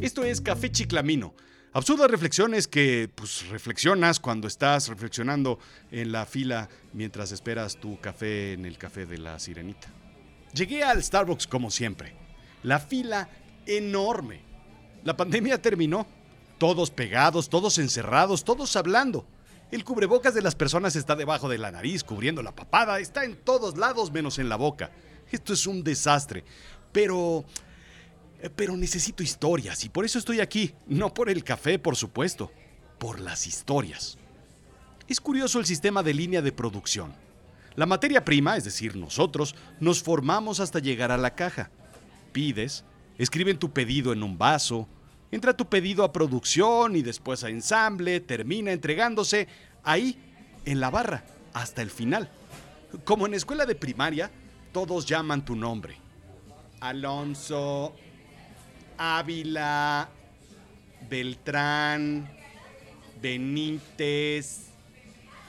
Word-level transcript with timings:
Esto 0.00 0.24
es 0.24 0.40
Café 0.40 0.70
Chiclamino. 0.70 1.34
Absurdas 1.72 2.10
reflexiones 2.10 2.68
que 2.68 3.10
pues 3.14 3.48
reflexionas 3.48 4.20
cuando 4.20 4.46
estás 4.46 4.88
reflexionando 4.88 5.58
en 5.90 6.12
la 6.12 6.26
fila 6.26 6.68
mientras 6.92 7.32
esperas 7.32 7.76
tu 7.76 7.98
café 8.00 8.52
en 8.52 8.64
el 8.66 8.76
café 8.76 9.06
de 9.06 9.18
la 9.18 9.38
sirenita. 9.38 9.88
Llegué 10.52 10.84
al 10.84 11.02
Starbucks 11.02 11.46
como 11.46 11.70
siempre. 11.70 12.14
La 12.62 12.78
fila 12.78 13.28
enorme. 13.66 14.42
La 15.04 15.16
pandemia 15.16 15.60
terminó. 15.60 16.06
Todos 16.58 16.90
pegados, 16.90 17.48
todos 17.48 17.78
encerrados, 17.78 18.44
todos 18.44 18.76
hablando. 18.76 19.26
El 19.70 19.84
cubrebocas 19.84 20.34
de 20.34 20.42
las 20.42 20.54
personas 20.54 20.94
está 20.96 21.16
debajo 21.16 21.48
de 21.48 21.58
la 21.58 21.72
nariz, 21.72 22.04
cubriendo 22.04 22.42
la 22.42 22.54
papada, 22.54 23.00
está 23.00 23.24
en 23.24 23.36
todos 23.36 23.76
lados 23.76 24.12
menos 24.12 24.38
en 24.38 24.48
la 24.48 24.56
boca. 24.56 24.92
Esto 25.32 25.52
es 25.52 25.66
un 25.66 25.82
desastre. 25.82 26.44
Pero 26.92 27.44
pero 28.50 28.76
necesito 28.76 29.22
historias 29.22 29.84
y 29.84 29.88
por 29.88 30.04
eso 30.04 30.18
estoy 30.18 30.40
aquí. 30.40 30.74
No 30.86 31.14
por 31.14 31.30
el 31.30 31.44
café, 31.44 31.78
por 31.78 31.96
supuesto. 31.96 32.50
Por 32.98 33.20
las 33.20 33.46
historias. 33.46 34.18
Es 35.08 35.20
curioso 35.20 35.58
el 35.58 35.66
sistema 35.66 36.02
de 36.02 36.14
línea 36.14 36.42
de 36.42 36.52
producción. 36.52 37.14
La 37.76 37.86
materia 37.86 38.24
prima, 38.24 38.56
es 38.56 38.64
decir, 38.64 38.96
nosotros, 38.96 39.54
nos 39.80 40.02
formamos 40.02 40.60
hasta 40.60 40.78
llegar 40.78 41.10
a 41.10 41.18
la 41.18 41.34
caja. 41.34 41.70
Pides, 42.32 42.84
escriben 43.18 43.58
tu 43.58 43.72
pedido 43.72 44.12
en 44.12 44.22
un 44.22 44.38
vaso, 44.38 44.88
entra 45.30 45.56
tu 45.56 45.68
pedido 45.68 46.04
a 46.04 46.12
producción 46.12 46.96
y 46.96 47.02
después 47.02 47.42
a 47.44 47.50
ensamble, 47.50 48.20
termina 48.20 48.72
entregándose 48.72 49.48
ahí, 49.82 50.18
en 50.64 50.80
la 50.80 50.90
barra, 50.90 51.24
hasta 51.52 51.82
el 51.82 51.90
final. 51.90 52.30
Como 53.04 53.26
en 53.26 53.34
escuela 53.34 53.66
de 53.66 53.74
primaria, 53.74 54.30
todos 54.72 55.04
llaman 55.04 55.44
tu 55.44 55.56
nombre. 55.56 55.98
Alonso, 56.80 57.94
Ávila, 58.98 60.08
Beltrán, 61.08 62.28
Benítez, 63.20 64.70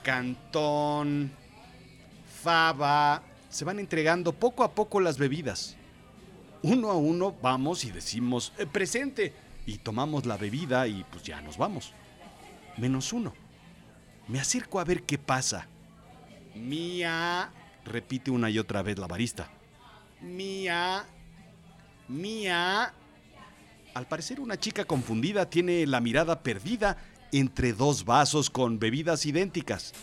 Cantón, 0.03 1.31
Fava. 2.43 3.23
Se 3.49 3.65
van 3.65 3.79
entregando 3.79 4.33
poco 4.33 4.63
a 4.63 4.71
poco 4.71 4.99
las 4.99 5.17
bebidas. 5.17 5.75
Uno 6.61 6.89
a 6.89 6.95
uno 6.95 7.35
vamos 7.41 7.83
y 7.85 7.91
decimos, 7.91 8.53
eh, 8.57 8.65
presente, 8.65 9.33
y 9.65 9.77
tomamos 9.77 10.25
la 10.25 10.37
bebida 10.37 10.87
y 10.87 11.03
pues 11.11 11.23
ya 11.23 11.41
nos 11.41 11.57
vamos. 11.57 11.93
Menos 12.77 13.13
uno. 13.13 13.33
Me 14.27 14.39
acerco 14.39 14.79
a 14.79 14.83
ver 14.83 15.03
qué 15.03 15.17
pasa. 15.17 15.67
Mía, 16.55 17.51
repite 17.83 18.31
una 18.31 18.49
y 18.49 18.59
otra 18.59 18.81
vez 18.81 18.97
la 18.97 19.07
barista. 19.07 19.49
Mía, 20.21 21.05
mía. 22.07 22.93
Al 23.95 24.09
parecer 24.09 24.41
una 24.41 24.59
chica 24.59 24.83
confundida 24.83 25.49
tiene 25.49 25.87
la 25.87 26.01
mirada 26.01 26.41
perdida 26.43 26.97
entre 27.31 27.71
dos 27.71 28.03
vasos 28.03 28.49
con 28.49 28.77
bebidas 28.77 29.25
idénticas. 29.25 29.93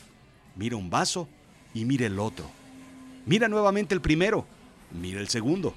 Mira 0.57 0.77
un 0.77 0.89
vaso 0.89 1.29
y 1.75 1.85
mira 1.85 2.07
el 2.07 2.19
otro. 2.19 2.51
Mira 3.27 3.49
nuevamente 3.49 3.95
el 3.95 4.01
primero, 4.01 4.47
mira 4.99 5.21
el 5.21 5.29
segundo. 5.29 5.75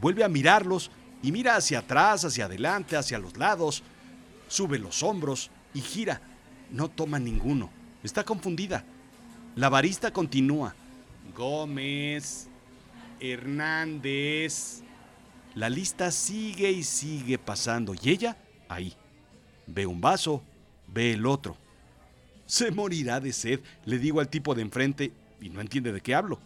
Vuelve 0.00 0.24
a 0.24 0.28
mirarlos 0.28 0.90
y 1.22 1.30
mira 1.30 1.54
hacia 1.54 1.78
atrás, 1.78 2.24
hacia 2.24 2.46
adelante, 2.46 2.96
hacia 2.96 3.20
los 3.20 3.36
lados. 3.36 3.84
Sube 4.48 4.80
los 4.80 5.04
hombros 5.04 5.52
y 5.72 5.82
gira. 5.82 6.20
No 6.72 6.88
toma 6.88 7.20
ninguno. 7.20 7.70
Está 8.02 8.24
confundida. 8.24 8.84
La 9.54 9.68
barista 9.68 10.12
continúa. 10.12 10.74
Gómez, 11.36 12.48
Hernández, 13.20 14.82
la 15.56 15.70
lista 15.70 16.10
sigue 16.10 16.70
y 16.70 16.82
sigue 16.82 17.38
pasando 17.38 17.94
y 17.94 18.10
ella 18.10 18.36
ahí. 18.68 18.94
Ve 19.66 19.86
un 19.86 20.02
vaso, 20.02 20.42
ve 20.86 21.14
el 21.14 21.24
otro. 21.24 21.56
Se 22.44 22.70
morirá 22.70 23.20
de 23.20 23.32
sed, 23.32 23.60
le 23.86 23.98
digo 23.98 24.20
al 24.20 24.28
tipo 24.28 24.54
de 24.54 24.60
enfrente 24.60 25.12
y 25.40 25.48
no 25.48 25.62
entiende 25.62 25.92
de 25.92 26.02
qué 26.02 26.14
hablo. 26.14 26.38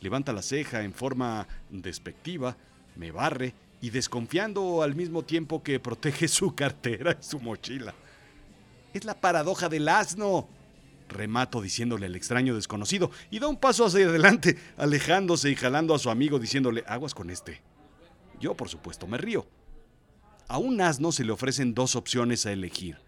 Levanta 0.00 0.32
la 0.32 0.42
ceja 0.42 0.82
en 0.82 0.92
forma 0.92 1.46
despectiva, 1.70 2.56
me 2.96 3.12
barre 3.12 3.54
y 3.80 3.90
desconfiando 3.90 4.82
al 4.82 4.96
mismo 4.96 5.22
tiempo 5.22 5.62
que 5.62 5.78
protege 5.78 6.26
su 6.26 6.52
cartera 6.56 7.16
y 7.20 7.22
su 7.22 7.38
mochila. 7.38 7.94
Es 8.92 9.04
la 9.04 9.14
paradoja 9.14 9.68
del 9.68 9.88
asno. 9.88 10.48
Remato 11.08 11.62
diciéndole 11.62 12.06
al 12.06 12.16
extraño 12.16 12.56
desconocido 12.56 13.12
y 13.30 13.38
da 13.38 13.46
un 13.46 13.58
paso 13.58 13.86
hacia 13.86 14.06
adelante, 14.06 14.58
alejándose 14.76 15.50
y 15.50 15.54
jalando 15.54 15.94
a 15.94 16.00
su 16.00 16.10
amigo 16.10 16.40
diciéndole 16.40 16.82
aguas 16.88 17.14
con 17.14 17.30
este. 17.30 17.69
Yo, 18.40 18.56
por 18.56 18.68
supuesto, 18.68 19.06
me 19.06 19.18
río. 19.18 19.46
A 20.48 20.58
un 20.58 20.80
asno 20.80 21.12
se 21.12 21.24
le 21.24 21.32
ofrecen 21.32 21.74
dos 21.74 21.94
opciones 21.94 22.46
a 22.46 22.52
elegir. 22.52 22.98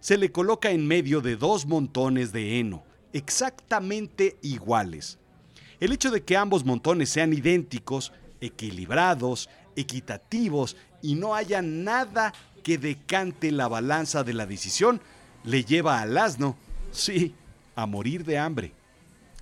Se 0.00 0.16
le 0.16 0.30
coloca 0.30 0.70
en 0.70 0.86
medio 0.86 1.20
de 1.20 1.36
dos 1.36 1.66
montones 1.66 2.32
de 2.32 2.58
heno, 2.58 2.84
exactamente 3.12 4.38
iguales. 4.42 5.18
El 5.80 5.92
hecho 5.92 6.10
de 6.10 6.22
que 6.22 6.36
ambos 6.36 6.64
montones 6.64 7.10
sean 7.10 7.32
idénticos, 7.32 8.12
equilibrados, 8.40 9.50
equitativos 9.76 10.76
y 11.02 11.14
no 11.14 11.34
haya 11.34 11.62
nada 11.62 12.32
que 12.62 12.78
decante 12.78 13.50
la 13.50 13.68
balanza 13.68 14.24
de 14.24 14.34
la 14.34 14.46
decisión, 14.46 15.00
le 15.44 15.64
lleva 15.64 16.00
al 16.00 16.16
asno, 16.16 16.56
sí, 16.90 17.34
a 17.74 17.86
morir 17.86 18.24
de 18.24 18.38
hambre. 18.38 18.72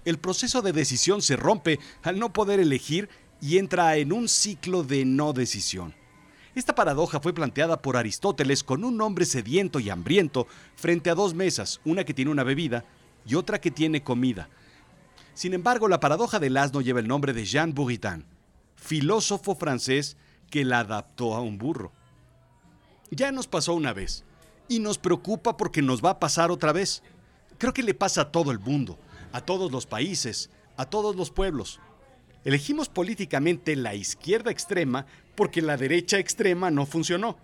El 0.04 0.18
proceso 0.18 0.62
de 0.62 0.72
decisión 0.72 1.22
se 1.22 1.36
rompe 1.36 1.80
al 2.02 2.18
no 2.18 2.32
poder 2.32 2.60
elegir 2.60 3.08
y 3.40 3.58
entra 3.58 3.96
en 3.96 4.12
un 4.12 4.28
ciclo 4.28 4.82
de 4.82 5.04
no 5.04 5.32
decisión. 5.32 5.94
Esta 6.54 6.74
paradoja 6.74 7.20
fue 7.20 7.34
planteada 7.34 7.82
por 7.82 7.98
Aristóteles 7.98 8.64
con 8.64 8.82
un 8.82 9.00
hombre 9.02 9.26
sediento 9.26 9.78
y 9.78 9.90
hambriento 9.90 10.46
frente 10.74 11.10
a 11.10 11.14
dos 11.14 11.34
mesas, 11.34 11.80
una 11.84 12.04
que 12.04 12.14
tiene 12.14 12.30
una 12.30 12.44
bebida 12.44 12.84
y 13.26 13.34
otra 13.34 13.60
que 13.60 13.70
tiene 13.70 14.02
comida. 14.02 14.48
Sin 15.34 15.52
embargo, 15.52 15.86
la 15.86 16.00
paradoja 16.00 16.38
del 16.38 16.56
asno 16.56 16.80
lleva 16.80 17.00
el 17.00 17.08
nombre 17.08 17.34
de 17.34 17.44
Jean 17.44 17.74
Buridan, 17.74 18.24
filósofo 18.74 19.54
francés 19.54 20.16
que 20.50 20.64
la 20.64 20.78
adaptó 20.80 21.34
a 21.34 21.42
un 21.42 21.58
burro. 21.58 21.92
Ya 23.10 23.32
nos 23.32 23.46
pasó 23.46 23.74
una 23.74 23.92
vez 23.92 24.24
y 24.66 24.78
nos 24.78 24.96
preocupa 24.96 25.58
porque 25.58 25.82
nos 25.82 26.02
va 26.02 26.10
a 26.10 26.18
pasar 26.20 26.50
otra 26.50 26.72
vez. 26.72 27.02
Creo 27.58 27.74
que 27.74 27.82
le 27.82 27.92
pasa 27.92 28.22
a 28.22 28.32
todo 28.32 28.50
el 28.50 28.58
mundo, 28.58 28.98
a 29.32 29.42
todos 29.42 29.70
los 29.70 29.84
países, 29.84 30.48
a 30.78 30.86
todos 30.86 31.16
los 31.16 31.30
pueblos. 31.30 31.80
Elegimos 32.46 32.88
políticamente 32.88 33.74
la 33.74 33.96
izquierda 33.96 34.52
extrema 34.52 35.04
porque 35.34 35.60
la 35.60 35.76
derecha 35.76 36.20
extrema 36.20 36.70
no 36.70 36.86
funcionó. 36.86 37.36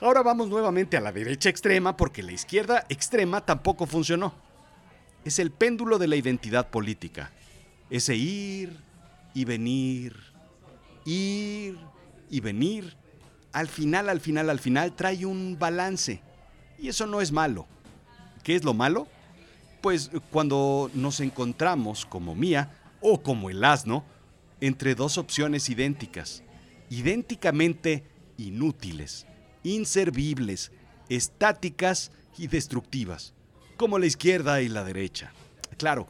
Ahora 0.00 0.22
vamos 0.22 0.46
nuevamente 0.48 0.96
a 0.96 1.00
la 1.00 1.10
derecha 1.10 1.48
extrema 1.48 1.96
porque 1.96 2.22
la 2.22 2.30
izquierda 2.30 2.86
extrema 2.88 3.44
tampoco 3.44 3.84
funcionó. 3.84 4.32
Es 5.24 5.40
el 5.40 5.50
péndulo 5.50 5.98
de 5.98 6.06
la 6.06 6.14
identidad 6.14 6.70
política. 6.70 7.32
Ese 7.90 8.14
ir 8.14 8.78
y 9.34 9.44
venir, 9.44 10.14
ir 11.04 11.76
y 12.30 12.38
venir. 12.38 12.96
Al 13.50 13.66
final, 13.66 14.08
al 14.08 14.20
final, 14.20 14.50
al 14.50 14.60
final 14.60 14.94
trae 14.94 15.26
un 15.26 15.58
balance. 15.58 16.22
Y 16.78 16.86
eso 16.86 17.06
no 17.06 17.20
es 17.20 17.32
malo. 17.32 17.66
¿Qué 18.44 18.54
es 18.54 18.62
lo 18.62 18.72
malo? 18.72 19.08
Pues 19.80 20.12
cuando 20.30 20.92
nos 20.94 21.18
encontramos 21.18 22.06
como 22.06 22.36
Mía 22.36 22.70
o 23.00 23.20
como 23.20 23.50
el 23.50 23.64
asno, 23.64 24.04
entre 24.60 24.94
dos 24.94 25.18
opciones 25.18 25.68
idénticas, 25.68 26.42
idénticamente 26.90 28.04
inútiles, 28.36 29.26
inservibles, 29.62 30.72
estáticas 31.08 32.12
y 32.38 32.46
destructivas, 32.46 33.34
como 33.76 33.98
la 33.98 34.06
izquierda 34.06 34.62
y 34.62 34.68
la 34.68 34.84
derecha. 34.84 35.32
Claro, 35.76 36.08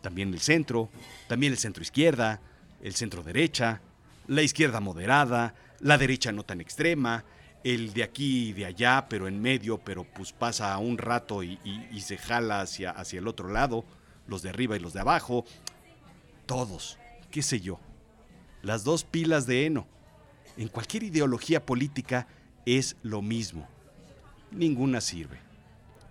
también 0.00 0.32
el 0.32 0.40
centro, 0.40 0.90
también 1.28 1.52
el 1.52 1.58
centro 1.58 1.82
izquierda, 1.82 2.40
el 2.82 2.94
centro 2.94 3.22
derecha, 3.22 3.80
la 4.26 4.42
izquierda 4.42 4.80
moderada, 4.80 5.54
la 5.80 5.98
derecha 5.98 6.32
no 6.32 6.44
tan 6.44 6.60
extrema, 6.60 7.24
el 7.64 7.92
de 7.92 8.02
aquí 8.02 8.48
y 8.48 8.52
de 8.52 8.66
allá, 8.66 9.06
pero 9.08 9.28
en 9.28 9.40
medio, 9.40 9.78
pero 9.78 10.04
pues 10.04 10.32
pasa 10.32 10.76
un 10.78 10.98
rato 10.98 11.42
y, 11.42 11.58
se 12.00 12.16
jala 12.16 12.60
hacia, 12.60 12.90
hacia 12.90 13.20
el 13.20 13.28
otro 13.28 13.48
lado, 13.48 13.84
los 14.26 14.42
de 14.42 14.50
arriba 14.50 14.76
y 14.76 14.80
los 14.80 14.92
de 14.92 15.00
abajo, 15.00 15.44
todos 16.46 16.98
qué 17.32 17.42
sé 17.42 17.60
yo, 17.60 17.80
las 18.62 18.84
dos 18.84 19.02
pilas 19.02 19.46
de 19.46 19.66
heno. 19.66 19.88
En 20.56 20.68
cualquier 20.68 21.02
ideología 21.02 21.66
política 21.66 22.28
es 22.66 22.94
lo 23.02 23.22
mismo. 23.22 23.66
Ninguna 24.52 25.00
sirve. 25.00 25.40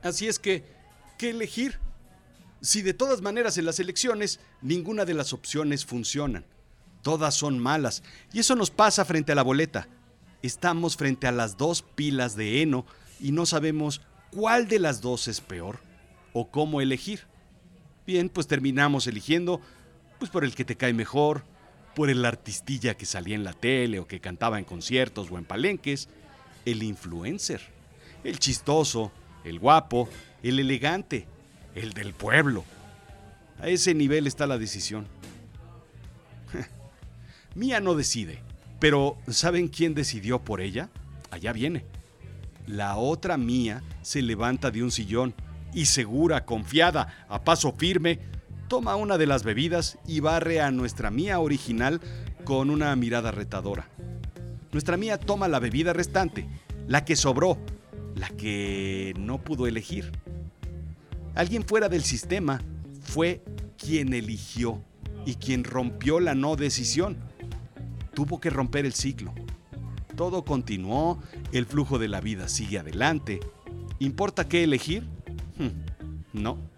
Así 0.03 0.27
es 0.27 0.39
que, 0.39 0.65
¿qué 1.17 1.29
elegir? 1.29 1.79
Si 2.59 2.81
de 2.81 2.93
todas 2.93 3.21
maneras 3.21 3.57
en 3.57 3.65
las 3.65 3.79
elecciones 3.79 4.39
ninguna 4.61 5.05
de 5.05 5.13
las 5.13 5.31
opciones 5.31 5.85
funcionan. 5.85 6.43
Todas 7.03 7.35
son 7.35 7.59
malas. 7.59 8.03
Y 8.33 8.39
eso 8.39 8.55
nos 8.55 8.71
pasa 8.71 9.05
frente 9.05 9.31
a 9.31 9.35
la 9.35 9.43
boleta. 9.43 9.87
Estamos 10.41 10.97
frente 10.97 11.27
a 11.27 11.31
las 11.31 11.55
dos 11.55 11.83
pilas 11.83 12.35
de 12.35 12.61
heno 12.61 12.85
y 13.19 13.31
no 13.31 13.45
sabemos 13.45 14.01
cuál 14.31 14.67
de 14.67 14.79
las 14.79 15.01
dos 15.01 15.27
es 15.27 15.39
peor 15.39 15.79
o 16.33 16.49
cómo 16.49 16.81
elegir. 16.81 17.21
Bien, 18.07 18.27
pues 18.27 18.47
terminamos 18.47 19.05
eligiendo 19.05 19.61
pues 20.21 20.29
por 20.29 20.45
el 20.45 20.53
que 20.53 20.63
te 20.63 20.77
cae 20.77 20.93
mejor, 20.93 21.43
por 21.95 22.11
el 22.11 22.23
artistilla 22.25 22.95
que 22.95 23.07
salía 23.07 23.33
en 23.33 23.43
la 23.43 23.53
tele 23.53 23.97
o 23.97 24.05
que 24.05 24.19
cantaba 24.19 24.59
en 24.59 24.65
conciertos 24.65 25.31
o 25.31 25.39
en 25.39 25.45
palenques, 25.45 26.09
el 26.63 26.83
influencer, 26.83 27.59
el 28.23 28.37
chistoso, 28.37 29.11
el 29.43 29.57
guapo, 29.57 30.07
el 30.43 30.59
elegante, 30.59 31.25
el 31.73 31.93
del 31.93 32.13
pueblo. 32.13 32.63
A 33.59 33.67
ese 33.69 33.95
nivel 33.95 34.27
está 34.27 34.45
la 34.45 34.59
decisión. 34.59 35.07
Mía 37.55 37.79
no 37.79 37.95
decide, 37.95 38.43
pero 38.79 39.17
¿saben 39.27 39.69
quién 39.69 39.95
decidió 39.95 40.37
por 40.37 40.61
ella? 40.61 40.91
Allá 41.31 41.51
viene. 41.51 41.83
La 42.67 42.95
otra 42.95 43.37
Mía 43.37 43.81
se 44.03 44.21
levanta 44.21 44.69
de 44.69 44.83
un 44.83 44.91
sillón 44.91 45.33
y 45.73 45.87
segura, 45.87 46.45
confiada, 46.45 47.25
a 47.27 47.43
paso 47.43 47.73
firme, 47.75 48.19
toma 48.71 48.95
una 48.95 49.17
de 49.17 49.25
las 49.25 49.43
bebidas 49.43 49.97
y 50.07 50.21
barre 50.21 50.61
a 50.61 50.71
nuestra 50.71 51.11
Mía 51.11 51.41
original 51.41 51.99
con 52.45 52.69
una 52.69 52.95
mirada 52.95 53.29
retadora. 53.29 53.89
Nuestra 54.71 54.95
Mía 54.95 55.17
toma 55.17 55.49
la 55.49 55.59
bebida 55.59 55.91
restante, 55.91 56.47
la 56.87 57.03
que 57.03 57.17
sobró, 57.17 57.57
la 58.15 58.29
que 58.29 59.13
no 59.19 59.43
pudo 59.43 59.67
elegir. 59.67 60.13
Alguien 61.35 61.65
fuera 61.67 61.89
del 61.89 62.03
sistema 62.03 62.61
fue 63.01 63.43
quien 63.77 64.13
eligió 64.13 64.81
y 65.25 65.35
quien 65.35 65.65
rompió 65.65 66.21
la 66.21 66.33
no 66.33 66.55
decisión. 66.55 67.17
Tuvo 68.13 68.39
que 68.39 68.49
romper 68.49 68.85
el 68.85 68.93
ciclo. 68.93 69.33
Todo 70.15 70.45
continuó, 70.45 71.21
el 71.51 71.65
flujo 71.65 71.99
de 71.99 72.07
la 72.07 72.21
vida 72.21 72.47
sigue 72.47 72.79
adelante. 72.79 73.41
¿Importa 73.99 74.47
qué 74.47 74.63
elegir? 74.63 75.03
Hmm, 75.57 75.71
no. 76.31 76.70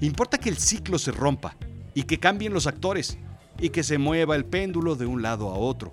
Importa 0.00 0.38
que 0.38 0.48
el 0.48 0.56
ciclo 0.56 0.98
se 0.98 1.12
rompa 1.12 1.56
y 1.94 2.04
que 2.04 2.18
cambien 2.18 2.52
los 2.52 2.66
actores 2.66 3.18
y 3.58 3.70
que 3.70 3.82
se 3.82 3.98
mueva 3.98 4.36
el 4.36 4.44
péndulo 4.44 4.96
de 4.96 5.06
un 5.06 5.22
lado 5.22 5.50
a 5.50 5.58
otro 5.58 5.90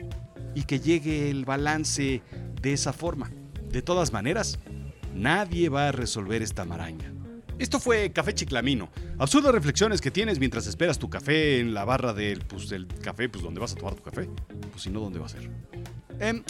y 0.56 0.64
que 0.64 0.80
llegue 0.80 1.30
el 1.30 1.46
balance 1.46 2.22
de 2.62 2.74
esa 2.74 2.94
forma. 2.94 3.32
De 3.70 3.82
todas 3.82 4.14
maneras, 4.14 4.60
nadie 5.14 5.70
va 5.70 5.90
a 5.90 5.92
resolver 5.92 6.42
esta 6.42 6.64
maraña. 6.66 7.14
Esto 7.60 7.80
fue 7.80 8.12
Café 8.12 8.34
Chiclamino. 8.34 8.90
Absurdas 9.18 9.52
reflexiones 9.52 10.00
que 10.00 10.12
tienes 10.12 10.40
mientras 10.40 10.68
esperas 10.68 11.00
tu 11.00 11.10
café 11.10 11.60
en 11.60 11.74
la 11.74 11.86
barra 11.86 12.14
del, 12.14 12.40
pues, 12.46 12.70
del 12.70 12.88
café, 12.88 13.30
pues 13.30 13.44
donde 13.44 13.60
vas 13.60 13.74
a 13.74 13.76
tomar 13.76 13.96
tu 13.96 14.04
café. 14.04 14.30
Pues 14.72 14.84
si 14.84 14.92
no, 14.92 15.00
¿dónde 15.00 15.20
va 15.20 15.26
a 15.26 15.30
ser? 15.30 15.50
Em, 16.20 16.44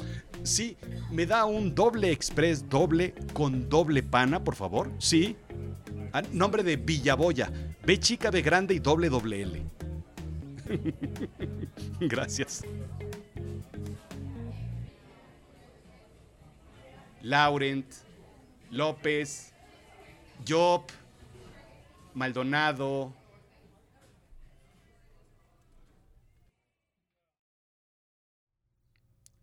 sí, 0.43 0.77
me 1.11 1.25
da 1.25 1.45
un 1.45 1.73
doble 1.73 2.11
express 2.11 2.67
doble 2.67 3.15
con 3.33 3.69
doble 3.69 4.03
pana, 4.03 4.43
por 4.43 4.55
favor. 4.55 4.91
Sí. 4.99 5.37
A 6.13 6.21
nombre 6.31 6.63
de 6.63 6.75
Villaboya. 6.75 7.51
B 7.85 7.99
chica, 7.99 8.31
B 8.31 8.41
grande 8.41 8.73
y 8.73 8.79
doble 8.79 9.09
doble 9.09 9.41
L. 9.41 9.65
Gracias. 12.01 12.63
Laurent, 17.21 17.85
López, 18.71 19.53
Job, 20.47 20.83
Maldonado. 22.13 23.13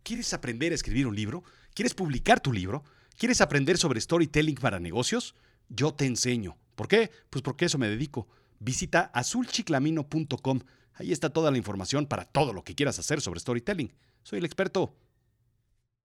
¿Quieres 0.03 0.35
aprender 0.35 0.73
a 0.73 0.75
escribir 0.75 1.07
un 1.07 1.17
libro? 1.17 1.43
¿Quieres 1.75 1.95
publicar 1.95 2.41
tu 2.41 2.53
libro? 2.53 2.85
¿Quieres 3.17 3.41
aprender 3.41 3.79
sobre 3.79 4.01
storytelling 4.01 4.57
para 4.57 4.79
negocios? 4.79 5.35
Yo 5.69 5.95
te 5.95 6.07
enseño. 6.07 6.57
¿Por 6.75 6.89
qué? 6.89 7.11
Pues 7.31 7.43
porque 7.43 7.67
eso 7.67 7.79
me 7.79 7.89
dedico. 7.89 8.29
Visita 8.59 9.11
azulchiclamino.com. 9.15 10.61
Ahí 10.95 11.13
está 11.13 11.31
toda 11.31 11.51
la 11.51 11.59
información 11.59 12.07
para 12.07 12.25
todo 12.25 12.53
lo 12.53 12.65
que 12.65 12.75
quieras 12.75 12.99
hacer 12.99 13.21
sobre 13.21 13.41
storytelling. 13.41 13.93
Soy 14.23 14.39
el 14.39 14.45
experto. 14.45 14.95